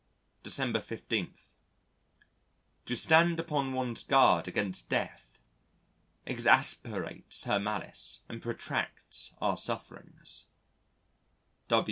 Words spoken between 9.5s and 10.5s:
sufferings."